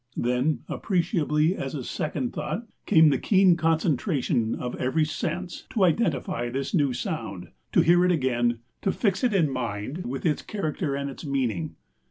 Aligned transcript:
Then, 0.17 0.61
appreciably 0.67 1.55
as 1.55 1.75
a 1.75 1.83
second 1.83 2.33
thought, 2.33 2.65
came 2.87 3.09
the 3.09 3.19
keen 3.19 3.55
concentration 3.55 4.55
of 4.55 4.73
every 4.77 5.05
sense 5.05 5.67
to 5.69 5.83
identify 5.83 6.49
this 6.49 6.73
new 6.73 6.91
sound, 6.91 7.49
to 7.71 7.81
hear 7.81 8.03
it 8.03 8.11
again, 8.11 8.61
to 8.81 8.91
fix 8.91 9.23
it 9.23 9.31
in 9.31 9.51
mind 9.51 10.07
with 10.07 10.25
its 10.25 10.41
character 10.41 10.95
and 10.95 11.07
its 11.07 11.23
meaning. 11.23 11.75